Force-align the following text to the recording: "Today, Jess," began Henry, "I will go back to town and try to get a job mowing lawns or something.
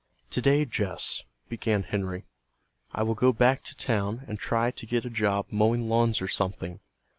"Today, 0.31 0.65
Jess," 0.65 1.25
began 1.47 1.83
Henry, 1.83 2.23
"I 2.91 3.03
will 3.03 3.13
go 3.13 3.31
back 3.31 3.61
to 3.65 3.77
town 3.77 4.23
and 4.27 4.39
try 4.39 4.71
to 4.71 4.85
get 4.87 5.05
a 5.05 5.11
job 5.11 5.45
mowing 5.51 5.87
lawns 5.89 6.23
or 6.23 6.27
something. 6.27 6.79